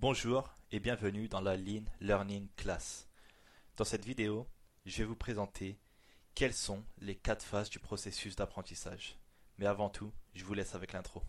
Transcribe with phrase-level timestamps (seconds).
[0.00, 3.08] Bonjour et bienvenue dans la Lean Learning Class.
[3.76, 4.46] Dans cette vidéo,
[4.86, 5.76] je vais vous présenter
[6.36, 9.18] quelles sont les quatre phases du processus d'apprentissage.
[9.58, 11.24] Mais avant tout, je vous laisse avec l'intro.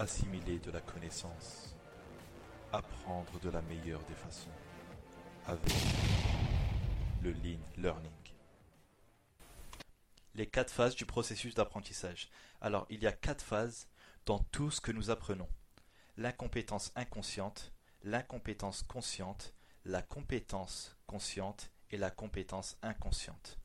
[0.00, 1.76] Assimiler de la connaissance,
[2.72, 4.50] apprendre de la meilleure des façons,
[5.46, 5.74] avec
[7.22, 8.10] le Lean Learning.
[10.34, 12.30] Les quatre phases du processus d'apprentissage.
[12.62, 13.88] Alors, il y a quatre phases
[14.24, 15.48] dans tout ce que nous apprenons.
[16.16, 17.70] L'incompétence inconsciente,
[18.02, 19.52] l'incompétence consciente,
[19.84, 23.58] la compétence consciente et la compétence inconsciente.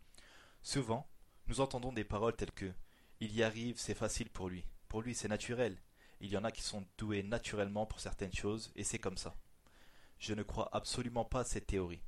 [0.64, 1.08] Souvent,
[1.48, 2.74] nous entendons des paroles telles que
[3.22, 4.66] Il y arrive, c'est facile pour lui.
[4.90, 5.78] Pour lui, c'est naturel.
[6.22, 9.36] Il y en a qui sont doués naturellement pour certaines choses, et c'est comme ça.
[10.18, 12.02] Je ne crois absolument pas à cette théorie.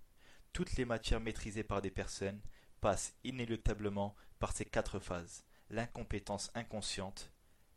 [0.53, 2.41] Toutes les matières maîtrisées par des personnes
[2.81, 7.31] passent inéluctablement par ces quatre phases l'incompétence inconsciente,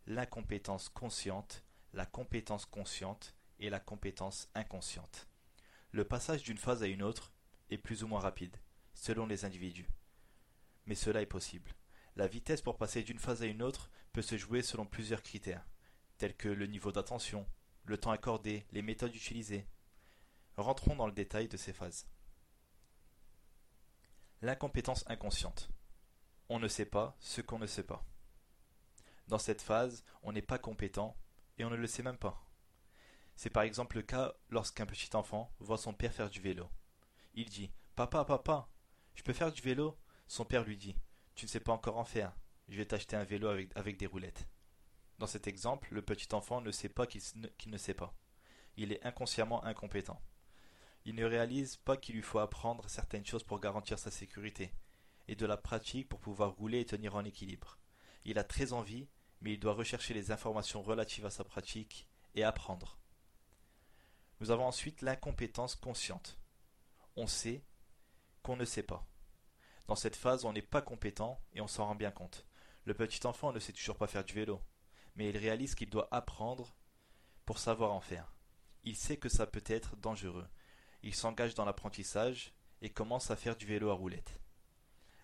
[0.06, 5.28] l'incompétence consciente, la compétence consciente et la compétence inconsciente.
[5.90, 7.32] Le passage d'une phase à une autre
[7.68, 8.56] est plus ou moins rapide,
[8.94, 9.88] selon les individus.
[10.86, 11.74] Mais cela est possible.
[12.16, 15.66] La vitesse pour passer d'une phase à une autre peut se jouer selon plusieurs critères
[16.20, 17.46] tels que le niveau d'attention,
[17.86, 19.66] le temps accordé, les méthodes utilisées.
[20.58, 22.06] Rentrons dans le détail de ces phases.
[24.42, 25.70] L'incompétence inconsciente.
[26.50, 28.04] On ne sait pas ce qu'on ne sait pas.
[29.28, 31.16] Dans cette phase, on n'est pas compétent
[31.56, 32.44] et on ne le sait même pas.
[33.34, 36.68] C'est par exemple le cas lorsqu'un petit enfant voit son père faire du vélo.
[37.32, 38.68] Il dit Papa, papa,
[39.14, 39.98] je peux faire du vélo?
[40.28, 40.94] Son père lui dit
[41.34, 42.36] Tu ne sais pas encore en faire,
[42.68, 44.46] je vais t'acheter un vélo avec, avec des roulettes.
[45.20, 47.20] Dans cet exemple, le petit enfant ne sait pas qu'il
[47.66, 48.14] ne, sait pas.
[48.78, 50.18] Il est inconsciemment incompétent.
[51.04, 54.72] Il ne réalise pas qu'il lui faut apprendre certaines choses pour garantir sa sécurité,
[55.28, 57.76] et de la pratique pour pouvoir rouler et tenir en équilibre.
[58.24, 59.08] Il a très envie,
[59.42, 62.96] mais il doit rechercher les informations relatives à sa pratique et apprendre.
[64.40, 66.38] Nous avons ensuite l'incompétence consciente.
[67.16, 67.62] On sait
[68.42, 69.06] qu'on ne sait pas.
[69.86, 72.46] Dans cette phase, on n'est pas compétent et on s'en rend bien compte.
[72.86, 74.62] Le petit enfant ne sait toujours pas faire du vélo
[75.16, 76.74] mais il réalise qu'il doit apprendre
[77.44, 78.34] pour savoir en faire.
[78.84, 80.46] Il sait que ça peut être dangereux.
[81.02, 84.40] Il s'engage dans l'apprentissage et commence à faire du vélo à roulette.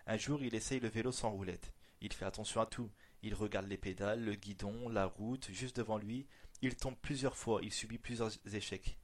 [0.05, 1.73] Un jour, il essaye le vélo sans roulette.
[2.01, 2.91] Il fait attention à tout.
[3.23, 6.27] Il regarde les pédales, le guidon, la route, juste devant lui.
[6.61, 8.97] Il tombe plusieurs fois, il subit plusieurs échecs.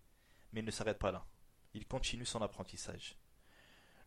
[0.51, 1.25] Mais il ne s'arrête pas là.
[1.73, 3.17] Il continue son apprentissage.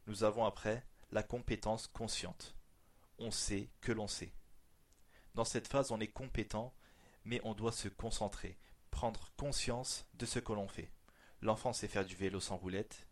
[0.07, 2.57] Nous avons après la compétence consciente.
[3.19, 4.33] On sait que l'on sait.
[5.37, 6.73] Dans cette phase, on est compétent,
[7.27, 8.57] mais on doit se concentrer,
[8.91, 10.91] prendre conscience de ce que l'on fait.
[11.43, 13.07] L'enfant sait faire du vélo sans roulette,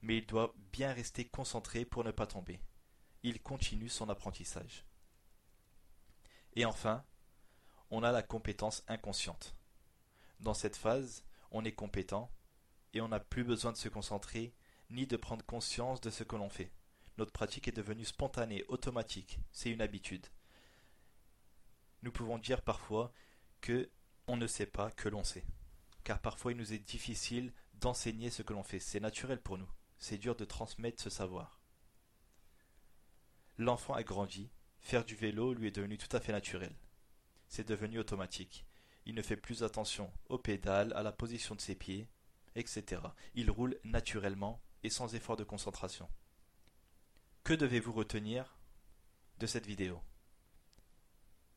[0.00, 2.58] mais il doit bien rester concentré pour ne pas tomber.
[3.22, 4.86] Il continue son apprentissage.
[6.54, 7.04] Et enfin,
[7.90, 9.54] on a la compétence inconsciente.
[10.40, 12.30] Dans cette phase, on est compétent
[12.94, 14.54] et on n'a plus besoin de se concentrer
[14.88, 16.72] ni de prendre conscience de ce que l'on fait.
[17.18, 20.26] Notre pratique est devenue spontanée, automatique, c'est une habitude
[22.02, 23.12] nous pouvons dire parfois
[23.60, 23.90] que
[24.26, 25.44] on ne sait pas que l'on sait.
[26.04, 28.80] Car parfois il nous est difficile d'enseigner ce que l'on fait.
[28.80, 29.70] C'est naturel pour nous.
[29.98, 31.60] C'est dur de transmettre ce savoir.
[33.58, 34.50] L'enfant a grandi.
[34.80, 36.76] Faire du vélo lui est devenu tout à fait naturel.
[37.48, 38.66] C'est devenu automatique.
[39.04, 42.08] Il ne fait plus attention aux pédales, à la position de ses pieds,
[42.56, 43.02] etc.
[43.34, 46.08] Il roule naturellement et sans effort de concentration.
[47.44, 48.58] Que devez-vous retenir
[49.38, 50.00] de cette vidéo?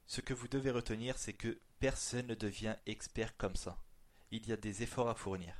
[0.10, 3.78] Ce que vous devez retenir, c'est que personne ne devient expert comme ça.
[4.32, 5.54] Il y a des efforts à fournir.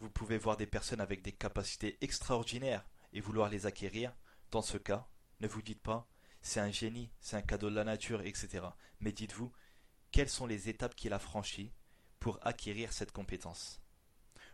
[0.00, 2.84] Vous pouvez voir des personnes avec des capacités extraordinaires
[3.14, 4.14] et vouloir les acquérir.
[4.50, 5.08] Dans ce cas,
[5.40, 6.06] ne vous dites pas
[6.42, 8.66] c'est un génie, c'est un cadeau de la nature, etc.
[9.00, 9.50] Mais dites-vous
[10.10, 11.72] quelles sont les étapes qu'il a franchies
[12.20, 13.80] pour acquérir cette compétence?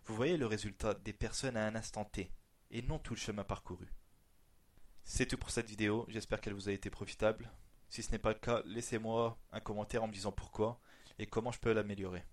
[0.04, 2.30] Vous voyez le résultat des personnes à un instant T
[2.70, 3.92] et non tout le chemin parcouru.
[5.02, 7.50] C'est tout pour cette vidéo, j'espère qu'elle vous a été profitable.
[7.88, 10.79] Si ce n'est pas le cas, laissez-moi un commentaire en me disant pourquoi
[11.19, 12.25] et comment je peux l'améliorer.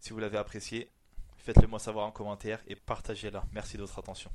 [0.00, 0.90] Si vous l'avez apprécié,
[1.36, 3.44] faites-le moi savoir en commentaire et partagez-la.
[3.52, 4.30] Merci de votre attention.